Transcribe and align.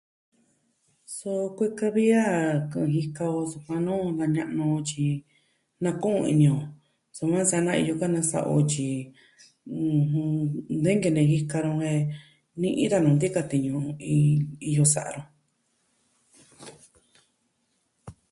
Suu 1.15 1.43
kueka 1.57 1.87
vi 1.95 2.05
a 2.21 2.23
kɨ'ɨn 2.71 2.91
jika 2.95 3.23
o 3.37 3.39
sukuan 3.51 3.81
nuu 3.87 4.05
na 4.17 4.25
ña'nu 4.35 4.65
tyi 4.87 5.05
nakoo 5.83 6.19
ini 6.31 6.45
o. 6.57 6.59
Soma 7.17 7.39
sana 7.51 7.71
iyo 7.81 7.93
kuaa 7.99 8.13
nasa 8.15 8.39
o 8.55 8.57
tyi, 8.71 8.87
jɨn... 10.09 10.45
de 10.83 10.89
nkene 10.97 11.21
jika 11.31 11.57
nuu 11.65 11.79
jen 11.85 12.05
ni'i 12.61 12.85
danu 12.91 13.09
nti 13.15 13.27
ka 13.35 13.41
tiñu'u 13.49 13.83
ii 14.15 14.29
iyo 14.71 14.83
sa'a 14.93 15.11
nu. 15.15 15.23